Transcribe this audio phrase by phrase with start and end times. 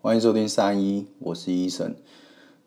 [0.00, 1.96] 欢迎收听三一，我是医生。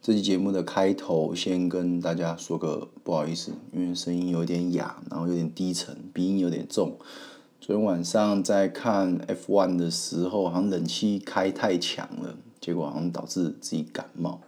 [0.02, 6.98] 这期节目的开头，先跟大家说个不好意思，因为声音有点哑，然后有点低沉，鼻音有点重。
[7.62, 14.42] 昨天晚上在看 F1 的时候，好像冷气开太强了，结果好像导致自己感冒。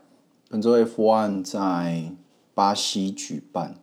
[0.49, 2.11] 本周 F1 在
[2.53, 3.79] 巴西举办，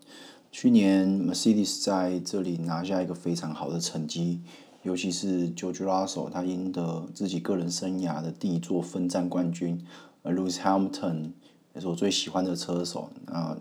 [0.52, 4.42] 去年 Mercedes 在这里拿下一个非常好的成绩。
[4.82, 9.78] 尤其是 George Russell，他赢得自己个人生涯的第一座分站冠军。
[10.22, 11.30] 而 Lewis Hamilton
[11.74, 13.56] 也是我最喜欢的车手，啊，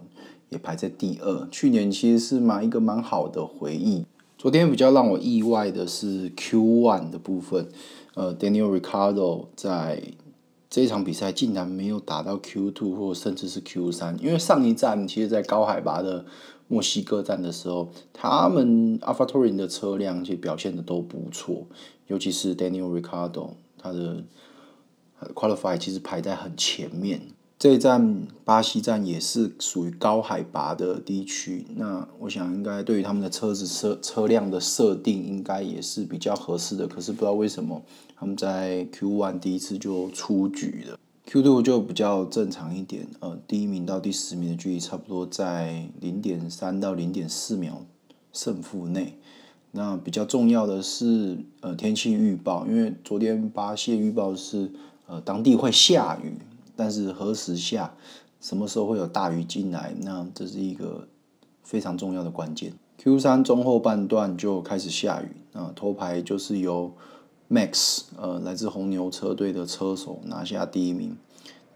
[0.50, 1.48] 也排在第二。
[1.50, 4.06] 去年其实是蛮一个蛮好的回忆。
[4.38, 7.68] 昨天比较让我意外的是 Q1 的部分，
[8.14, 10.02] 呃，Daniel r i c a r d o 在
[10.70, 16.26] 这场比赛竟然没有打到 Q2 或甚至是 Q3，因为上一站其实，在高海拔的。
[16.70, 21.66] 墨西哥站的时候，他们 AlphaTauri 的车辆其实表现的都不错，
[22.08, 24.24] 尤其是 Daniel Ricardo，他的
[25.34, 27.22] Qualify 其实排在很前面。
[27.58, 36.88] 这一站巴西站也是属于高海拔的地区，那我想应该对于他们的车子车车辆的设定应该也是比较合适的。
[36.88, 37.84] 可是不知道为什么
[38.16, 40.98] 他们在 Q1 第一次就出局了。
[41.30, 47.86] Q2 就比较正常一点，呃，第一名到第十名的距离差不多在零点三到零点四秒
[48.34, 49.14] 胜负内。
[49.70, 54.72] 那比较重要的是，呃，天气预报，因为昨天巴西预报是，
[55.06, 56.34] 呃，当地会下雨，
[56.76, 57.94] 但是何时下，
[58.42, 61.08] 什么时候会有大雨进来，那这是一个
[61.62, 62.74] 非常重要的关键。
[63.04, 66.92] Q3 中后半段就开始下雨，那头牌就是由
[67.52, 71.18] Max，呃，来自红牛车队的车手拿下第一名，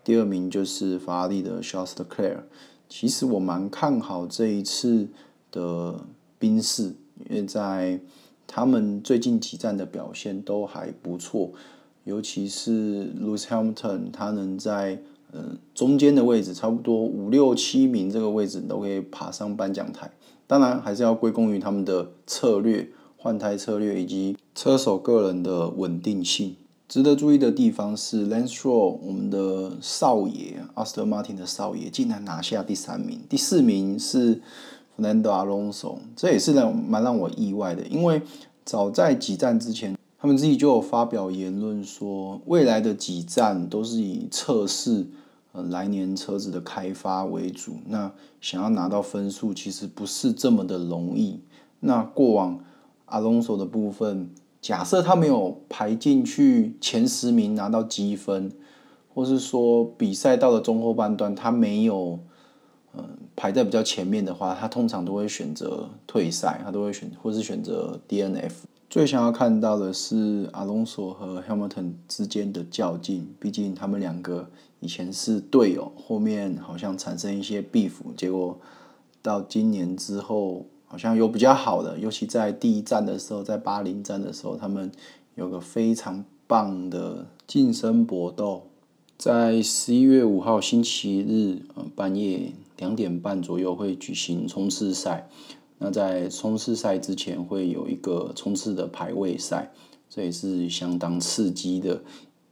[0.04, 2.42] 第二名就是法拉利的 Charles Leclerc。
[2.88, 5.08] 其实我蛮看好这一次
[5.52, 6.06] 的
[6.38, 6.94] 宾士，
[7.28, 8.00] 因为在
[8.46, 11.52] 他们最近几站的表现都还不错，
[12.04, 15.02] 尤其是 Lewis Hamilton，他能在
[15.32, 20.12] 呃中间的位置，差不多五六七名这个位置都可以爬上颁奖台。
[20.46, 22.92] 当然还是要归功于他们的策略。
[23.16, 26.56] 换胎策略以及车手个人的稳定性，
[26.88, 34.42] 值得注意的地方是，Lance Stroll 我们的少爷，Aston Martin 的少爷，竟然拿下第三名，第四名是
[34.96, 38.22] Fernando Alonso，这也是让蛮让我意外的，因为
[38.64, 45.08] 早在几站之前，他们自己就有发表言论说，未来的几站都是以测试
[45.54, 51.40] 呃来年车子的开发为主，那想要拿到分数其实不是这么的容易，
[51.80, 52.60] 那过往。
[53.08, 54.32] 阿隆索的部分，
[54.64, 58.50] 假设他没有排进去前十名拿到积分，
[59.14, 62.18] 或是说比赛到了中后半段他没有，
[62.96, 63.04] 嗯，
[63.36, 68.54] 排在比较前面的话，他通常都会选择退赛，他都会选或是选择 DNF。
[68.90, 74.50] 最想要看到的是阿隆索和 Hamilton 之间的较劲，毕竟他们两个
[74.80, 78.58] 以前是队友，后面好像产生一些 beef，结果
[79.22, 80.68] 到今年之后。
[80.94, 84.92] 好像有比较好的，尤其在第一站的时候，在巴林站的时候，他们
[85.34, 88.68] 有个非常棒的近身搏斗。
[89.18, 95.28] 在十一月五号星期日，呃，半夜两点半左右会举行冲刺赛。
[95.80, 99.72] 那在冲刺赛之前会有一个冲刺的排位赛，
[100.08, 102.04] 这也是相当刺激的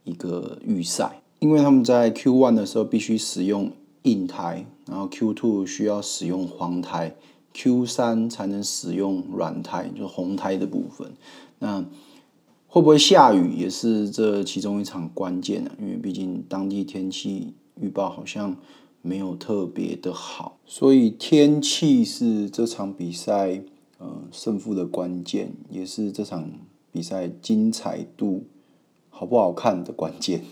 [0.02, 1.22] 一个预赛。
[1.38, 3.70] 因为他们在 Q One 的时候必须使用
[4.02, 7.14] 硬胎，然后 Q Two 需要使用黄胎。
[7.54, 11.12] Q 三才能使用软胎，就是红胎的部分。
[11.58, 11.84] 那
[12.66, 18.56] 会不会下雨也是这其中一场关键啊，因为毕竟当地天气预报好像
[19.02, 23.62] 没有特别的好，所以天气是这场比赛
[23.98, 26.48] 呃胜负的关键，也是这场
[26.90, 28.44] 比赛精彩度
[29.10, 30.42] 好不好看的关键。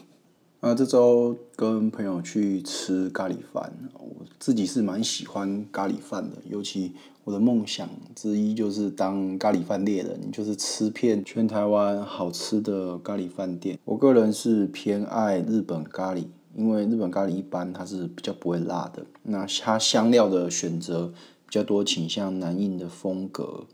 [0.62, 6.93] 那这周跟朋友去吃咖喱饭，我自己是蛮喜欢咖喱饭的，尤其
[7.25, 13.78] 我的梦想之一就是当咖喱饭猎人，就是吃遍全台湾好吃的咖喱饭店。
[13.87, 21.07] 我个人是偏爱日本咖喱，因为日本咖喱一般它是比较不会辣的，那它香料的选择
[21.47, 23.65] 比较多，倾向南印的风格。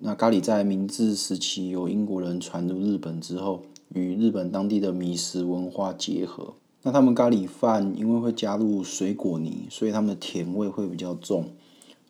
[0.00, 3.62] 那咖喱在明治时期由英国人传入日本之后。
[3.94, 11.50] 与日本当地的米食文化结合，那他们咖喱饭因为会加入水果泥，所以他们的甜味会比较重。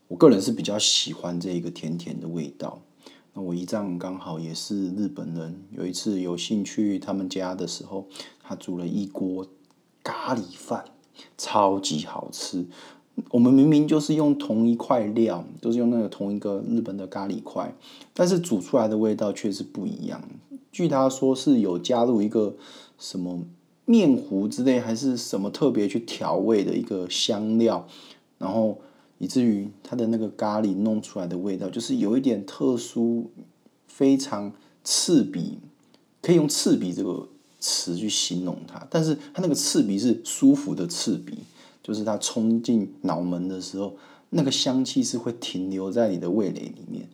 [0.09, 2.81] 我个人是比较喜欢这一个甜甜的味道。
[3.35, 8.07] 那我姨丈刚好也是日本人，有一次有幸去他们家的时候，
[8.43, 9.47] 他煮了一锅
[10.03, 10.85] 咖喱饭，
[11.37, 12.67] 超级好吃。
[13.31, 17.75] 我们明明就是用同一块料，都是用那个同一个日本的咖喱块，
[18.13, 20.23] 但是煮出来的味道却是不一样。
[20.75, 22.57] 据他说是有加入一个
[22.99, 23.45] 什么
[23.85, 27.87] 面糊之类，还是什么特别去调味的一个香料，
[28.39, 28.81] 然后
[29.19, 33.31] 以至于它的那个咖喱弄出来的味道，就是有一点特殊，
[33.87, 35.59] 非常刺鼻，
[36.21, 37.29] 可以用刺鼻这个
[37.61, 38.85] 词去形容它。
[38.91, 41.39] 但是它那个刺鼻是舒服的刺鼻，
[41.85, 43.95] 就是它冲进脑门的时候，
[44.31, 47.09] 那个香气是会停留在你的味蕾里面，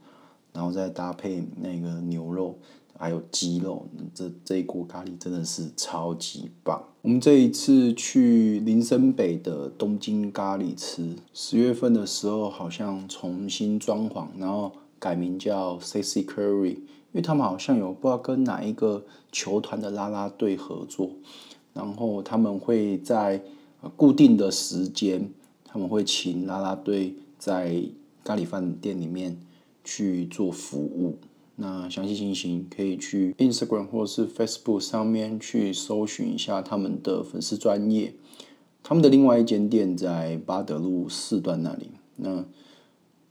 [0.55, 2.57] 然后再搭配那个牛肉。
[3.01, 6.85] 还有鸡肉，这这一锅咖喱真的是超级棒。
[7.01, 21.13] 我们这一次去林森北的东京咖喱吃，十月份的时候好像重新装潢，然后改名叫 Sexy Curry，因为他们好像有不知道跟哪一个球团的啦啦队合作，
[21.73, 23.43] 然后他们会在
[23.97, 25.33] 固定的时间，
[25.65, 27.83] 他们会请啦啦队在
[28.23, 29.41] 咖喱饭店里面
[29.83, 31.17] 去做服务。
[31.63, 38.15] 那详细情形可以去 Instagram 或是 Facebook 上面去搜寻一下他们的粉丝专页。
[38.83, 41.91] 他们的另外一间店在八德路四段那里。
[42.17, 42.47] 那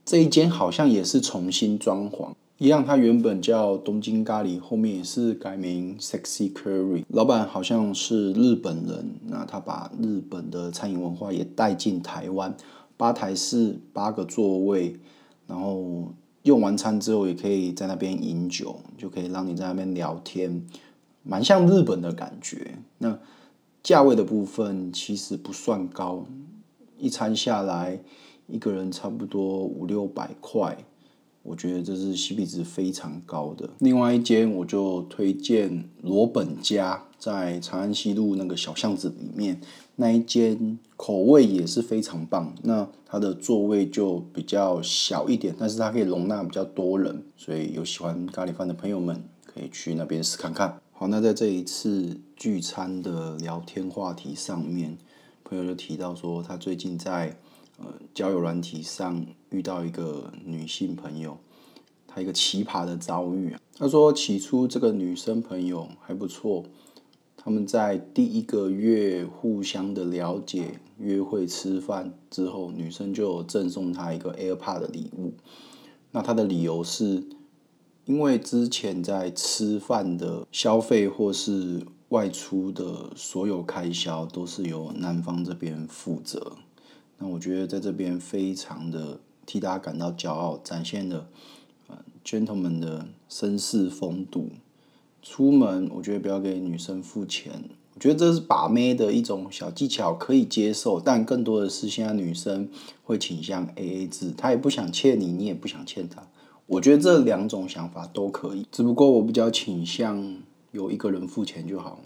[0.04, 7.02] 这一间好像也是重新装潢，一样，它原本叫东京咖喱，后面也是改名 Sexy Curry。
[7.08, 12.56] 老板好像是日本人，那他把日本的餐饮文化也带进台湾。
[12.96, 14.96] 吧台是八个座位，
[15.48, 16.14] 然后。
[16.50, 20.66] 用完餐之后，也可以在那边饮酒，就可以让你在那边聊天，
[21.22, 22.74] 蛮像日本的感觉。
[22.98, 23.16] 那
[23.84, 26.26] 价位的部分其实不算高，
[26.98, 28.00] 一餐下来
[28.48, 30.76] 一个人差不多五六百块，
[31.42, 33.70] 我觉得这是 CP 值非常高的。
[33.78, 39.60] 另外一间我就推荐罗本家，在长安西路那个小巷子里面。
[39.96, 50.80] 那一间口味也是非常棒，那它的座位就比较小一点，但是它可以容纳比较多人，所以有喜欢咖喱饭的朋友们可以去那边试看看。
[50.92, 54.96] 好，那在这一次聚餐的聊天话题上面，
[55.44, 57.36] 朋友就提到说，他最近在
[57.80, 61.36] 呃交友软体上遇到一个女性朋友，
[62.06, 63.60] 她一个奇葩的遭遇啊。
[63.76, 66.64] 他说起初这个女生朋友还不错。
[67.42, 75.32] 他们在第一个月互相的了解、约会、吃饭之后，女生就赠送他一个 AirPod 的礼物。
[76.10, 77.24] 那他的理由是，
[78.04, 86.58] 因为之前在吃饭的消费或是外出的所有开销都是由男方这边负责。
[87.22, 91.28] 那我觉得在这边非常的替大家感到骄傲，展现了
[92.24, 94.48] gentleman 的绅士风度。
[95.22, 97.52] 出门，我觉得不要给女生付钱，
[97.94, 100.98] 我觉得这是把妹的一种小技巧，可以接受。
[100.98, 102.70] 但更多的是现在女生
[103.04, 106.26] 会倾向 AA 制，她也不想欠你，你也不想欠她。
[106.64, 110.38] 我觉得这两种想法都可以，只不过我比较倾向
[110.72, 112.00] 有一个人付钱就好，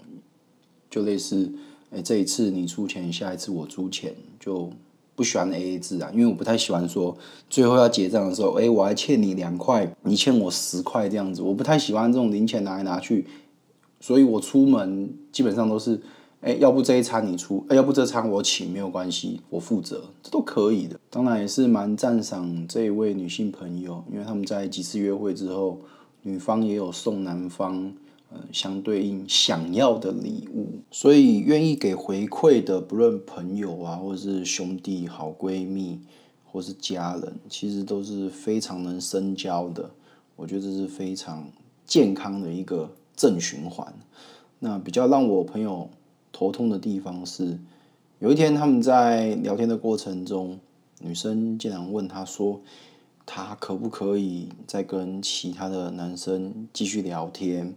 [0.89, 1.53] 就类似，
[1.91, 4.73] 哎，这一次你出钱，下一次我出钱就。
[5.15, 7.15] 不喜欢 AA 制啊，因为我不太喜欢说
[7.49, 13.25] 最后要结账的时候，哎，我还欠你两块，你欠我十块这样子，我不太喜欢这种零钱拿来拿去，
[14.01, 16.01] 所以我出门基本上都是，
[16.41, 20.99] 哎，要不这一餐你出，哎，要不这餐我请，没有关系，我负责，这都可以的。
[21.09, 25.79] 当然也是蛮赞赏这一位女性朋友，因为他们在几次约会之后，
[26.23, 27.93] 女方也有送男方。
[28.51, 35.99] 相对应想要的礼物，所以愿意给回馈的，不论朋友啊，或者是兄弟、好闺蜜，
[36.45, 39.89] 或是家人，其实都是非常能深交的。
[40.35, 41.47] 我觉得这是非常
[41.85, 43.93] 健康的一个正循环。
[44.59, 45.89] 那比较让我朋友
[46.31, 47.57] 头痛的地方是，
[48.19, 50.59] 有一天他们在聊天的过程中，
[50.99, 52.61] 女生竟然问他说，
[53.25, 57.73] 他可不可以再跟其他的男生继续聊天？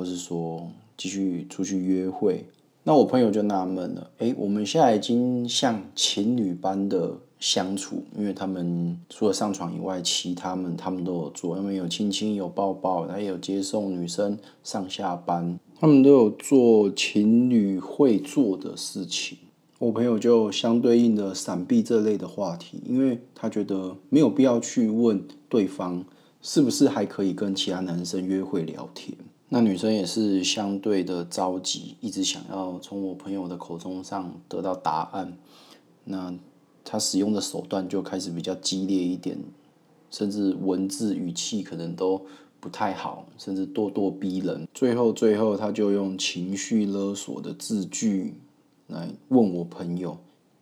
[0.00, 0.66] 或是说
[0.96, 2.42] 继续出去约会，
[2.84, 19.36] 那我朋友就纳闷了，诶，我们现在已经像情侣般的相处，因为他们除了上床以外，其他们他们都有做，因为有亲亲有抱抱，他也有接送女生上下班，他们都有做情侣会做的事情。
[19.78, 26.02] 我朋友就相对应的闪避这类的话题，因为他觉得没有必要去问对方
[26.40, 29.14] 是不是还可以跟其他男生约会聊天。
[29.52, 35.36] 那女生也是相对的着急，一直想要从我朋友的口中上得到答案。
[36.04, 36.32] 那
[36.84, 39.36] 她使用的手段就开始比较激烈一点，
[40.08, 42.24] 甚至文字语气可能都
[42.60, 44.68] 不太好，甚至咄咄逼人。
[44.72, 48.34] 最后，最后她就用情绪勒索的字句
[48.86, 50.16] 来问我朋友，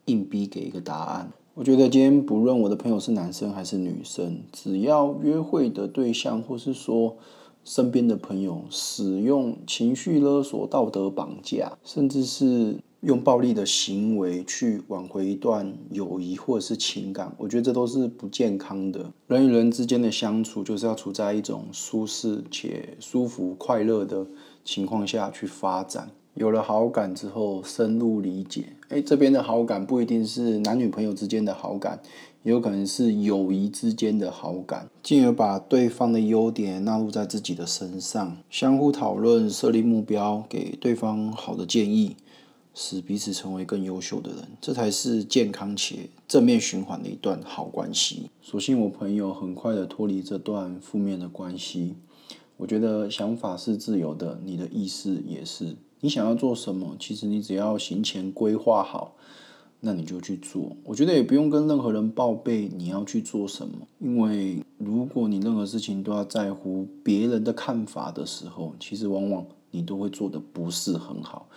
[0.07, 1.31] 硬逼给一个答案。
[1.53, 7.19] 我觉得今天不论我的朋友是男生还是女生，只要约会的对象或是说。
[7.65, 19.13] 身边的朋友使用情绪勒索、道德绑架，甚至是用暴力的行为去挽回一段友谊或者是情感，我觉得这都是不健康的。
[19.27, 24.27] 人与人之间的相处，就是要处在一种舒适且舒服、快乐的
[24.65, 26.11] 情况下去发展。
[26.35, 28.67] 有了好感之后，深入理解。
[28.91, 32.01] 诶，这边的好感不一定是男女朋友之间的好感，
[32.51, 42.17] 有可能是友谊之间的好感，进而把对方的优点纳入在自己的身上，相互讨论，设立目标，给对方好的建议，
[42.75, 48.31] 使彼此成为更优秀的人，这才是健康且正面循环的一段好关系。
[48.41, 51.97] 所幸我朋友很快的脱离这段负面的关系。
[52.57, 55.77] 我觉得想法是自由的，你的意识也是。
[56.01, 56.97] 你想要做什么？
[56.99, 59.15] 其实你只要行前规划好，
[59.81, 60.77] 那你就去做。
[60.85, 71.49] 我觉得也不用跟任何人报备你要去做什么，因为如果你任何事情都要在乎别人的看法的时候，其实往往你都会做的不是很好。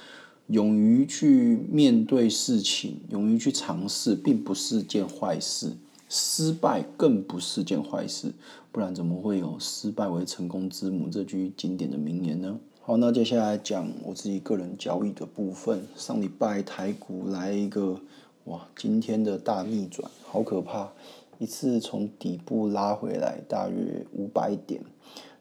[0.47, 5.71] 勇于去面对事情，勇于去尝试，并不是件坏事。
[6.13, 8.33] 失败更不是件坏事，
[8.69, 12.59] 不然怎么会有“失败为成功之母”这句经典的名言呢？
[12.91, 15.87] 好，那接下来讲我自己个人交易的部分。
[15.95, 17.97] 上礼拜台股来一个
[18.43, 20.91] 哇，今天的大逆转，好可怕！
[21.39, 24.81] 一次从底部拉回来大约五百点。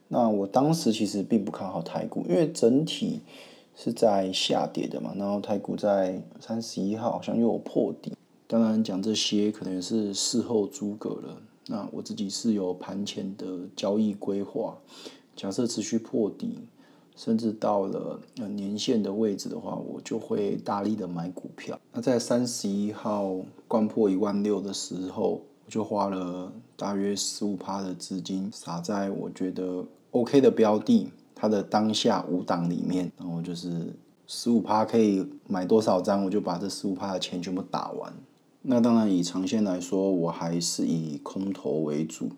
[0.07, 3.19] 那我当时其实并不看好台股，因为整体
[3.75, 5.12] 是在下跌的嘛。
[5.16, 8.12] 然后台股在三十一号好像又有破底。
[8.47, 11.37] 当然讲这些可能是事后诸葛了。
[11.66, 14.78] 那我自己是有盘前的交易规划，
[15.35, 16.57] 假设持续破底。
[17.17, 21.79] 甚至到了年限的位置的话，我就会大力的买股票。
[21.93, 23.37] 那在三十一号
[23.69, 33.95] 掼破一万六的时候，我就花了大约十五趴的资金撒在我觉得 OK 的标的，它的当下五档里面，然后就是
[34.26, 38.12] 十五趴可以买多少张，我就把这十五趴的钱全部打完。
[38.62, 42.31] 那当然以长线来说，我还是以空头为主。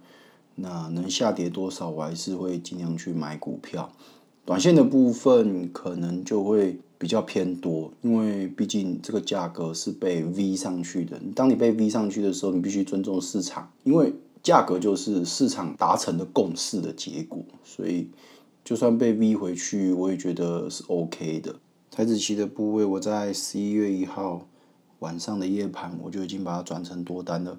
[0.54, 3.90] 那能下跌多少，我还是会尽量去买股票。
[4.44, 11.20] 短线的部分可能就会比较偏多，因为毕竟这个价格是被 V 上去的。
[11.34, 17.40] 当你被 V 上去的时候，你必须尊重市场，因为价格就是市场达成的共识的结果。
[17.62, 18.08] 所以，
[18.64, 21.54] 就算被 V 回去，我也觉得是 OK 的。
[21.90, 24.48] 台子期的部位，我在十一月一号
[24.98, 27.56] 晚上的夜盘，我就已经把它转成多单了。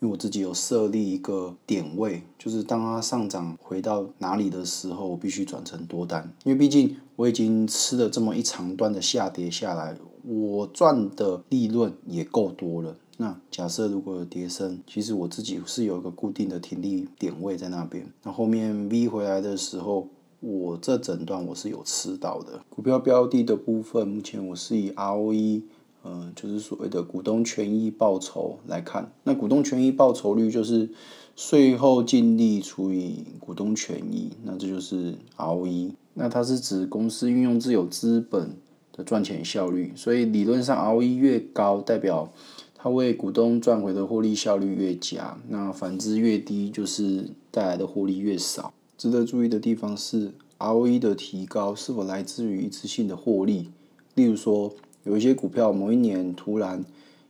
[0.00, 6.30] 因为我自己有设立一个点位，就是当它上涨回到哪里的时候，我必须转成多单。
[6.44, 12.96] 因为毕竟我已经吃了这么一长段的下跌下来，我赚的利润也够多了。
[13.16, 18.06] 那假设如果有跌升，其实我自己是有一个固定的停利点位在那边。
[18.22, 20.08] 那后面 V 回来的时候，
[20.40, 22.60] 我这整段我是有吃到的。
[22.68, 25.62] 股票标的的部分，目前我是以 ROE。
[26.08, 30.88] 嗯，就是所谓的股东权益报酬来看，那股东权益报酬率就是
[31.34, 35.90] 税后净利除以股东权益，那这就是 ROE。
[36.14, 38.56] 那它是指公司运用自有资本
[38.92, 42.30] 的赚钱效率，所以理论上 ROE 越高，代表
[42.76, 45.36] 它为股东赚回的获利效率越佳。
[45.48, 48.72] 那反之越低，就是带来的获利越少。
[48.96, 53.70] 值得注意的地方是，ROE 的提高是否来自于一次性的获利，
[54.14, 54.72] 例如说。
[55.06, 56.84] 有一些股票某一年突然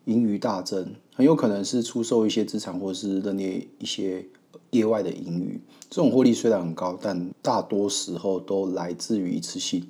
[0.07, 4.25] 盈余大增，很有可能是出售一些资产，或是认列一些
[4.71, 5.61] 业外的盈余。
[5.91, 9.87] 这种获利虽然很高，但大多时候都来自于一次性。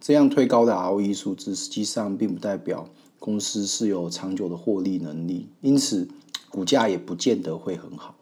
[0.00, 6.06] 这样推高的 ROE 数字，实际上并不代表公司是有长久的获利能力，因此
[6.48, 8.14] 股价也不见得会很好。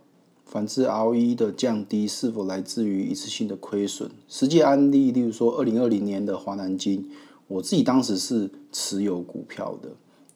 [0.46, 4.10] 反之，ROE 的降低是否来自于一次性的亏损？
[4.28, 7.10] 实际案例，例如说二零二零年的华南金。
[7.46, 9.90] 我自己当时是持有股票的，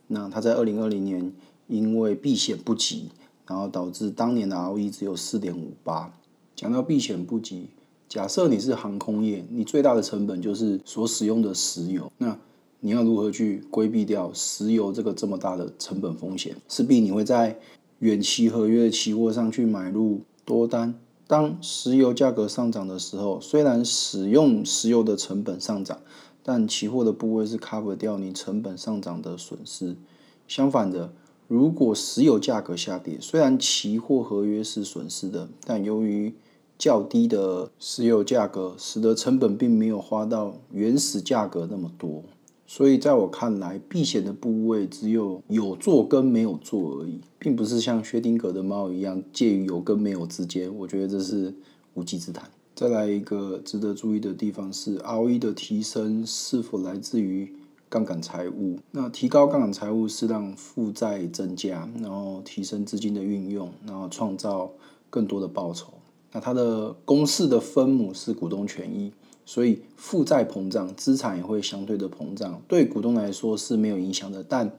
[0.07, 1.33] 那他在二零二零年
[1.67, 3.09] 因为避险不及，
[3.47, 6.13] 然后导致当年的 ROE 只有四点五八。
[6.55, 7.69] 讲到避险不及，
[8.09, 12.39] 假设你是航空业，你最大的成本就是所使用的石油，那
[12.81, 16.57] 你要如何去规避掉石油这个这么大的成本风险？
[16.69, 17.59] 势必你会在
[18.01, 20.95] 远期合约的期货上去买入多单。
[21.27, 25.99] 当石油价格上涨的时候，虽然使用石油的成本上涨。
[26.51, 29.95] 但期货的部位是 cover 掉你成本上涨的损失。
[30.47, 31.13] 相反的，
[31.47, 36.33] 如果石油价格下跌，虽然期货合约是损失的，但由于
[36.79, 42.23] 较低的石油价格，使得成本并没有花到原始价格那么多。
[42.67, 50.75] 所以在我看来，避险的部位只有有做跟没有做而已，并不是像薛丁格的猫一样介于有跟没有之间。
[50.75, 51.55] 我觉得这是
[51.93, 52.49] 无稽之谈。
[52.79, 57.53] 再来一个值得注意的地方是，ROE 的提升是否来自于
[57.89, 58.79] 杠杆财务？
[58.93, 64.71] 那提高杠杆财务是让负债增加，然后提升资金的运用，然后创造
[65.11, 65.89] 更多的报酬。
[66.31, 69.11] 那它的公式的分母是股东权益，
[69.45, 74.45] 所以负债膨胀，资产也会相对的膨胀，对股东来说是没有影响的。
[74.45, 74.71] 但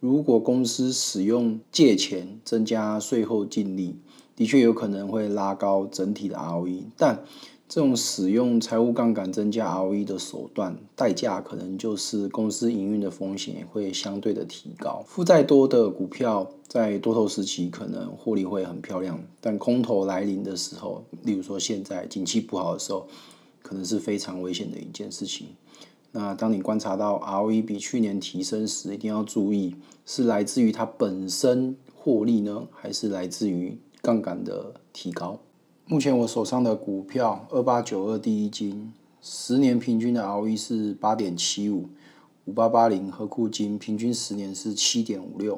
[0.00, 3.94] 如果公司使用借钱增加税后净利，
[4.40, 6.82] 的确有可能会拉高整体的 ROE。
[6.96, 7.22] 但
[7.68, 15.04] 这种使用财务杠杆增加 ROE 的手段，代价可能就是公司营运的风险会相对的提高。
[15.06, 23.06] 负债多的股票在多头时期可能获利会很漂亮，但空头来临的时候，例如说现在景气不好的时候，
[23.60, 25.48] 可能是非常危险的一件事情。
[26.12, 35.38] 那当你观察到 ROE 比去年提升时，一定要注意是来自于它本身获利呢，还是来自于杠杆的提高？
[35.86, 41.88] 目前我手上的股票二八九二第一金，十年平均的 ROE 是八点七五；
[42.44, 45.56] 五八八零和库金平均十年是七点五六；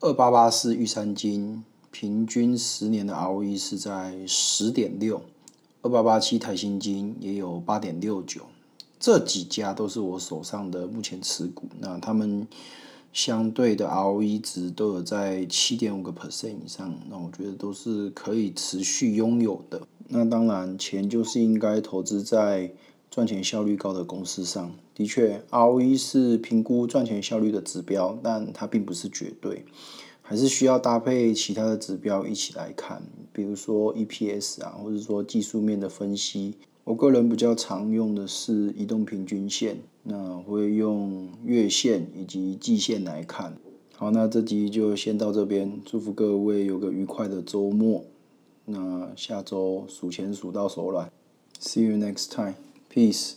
[0.00, 5.18] 二八八四玉山金平均十年的 ROE 是在十点六；
[5.82, 8.42] 二八八七台新金也有八点六九。
[8.98, 12.48] 这几家都是我手上的目前持股，那他们
[13.16, 19.80] 相对的 ROE 值都有在七点五个 percent 以上，那我觉得都是可以持续拥有的。
[20.08, 22.70] 那当然，钱就是应该投资在
[23.10, 24.70] 赚钱效率高的公司上。
[24.94, 29.64] 的确，ROE 是评估赚钱效率的指标，但它并不是绝对，
[30.20, 36.56] 还是需要搭配其他的指标一起来看，比如说 EPS 啊，或者说技术面的分析。
[36.86, 43.58] 我个人比较常用的是移动平均线，那会用月线以及季线来看。
[43.96, 48.04] 好，那这集就先到这边，祝福各位有个愉快的周末。
[48.66, 51.10] 那下周数钱数到手软
[51.60, 53.32] ，See you next time，peace。